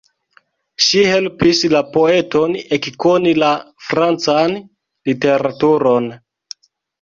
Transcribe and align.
Ŝi 0.85 1.01
helpis 1.09 1.59
la 1.73 1.81
poeton 1.97 2.57
ekkoni 2.77 3.35
la 3.43 3.51
francan 3.89 4.57
literaturon. 5.13 6.11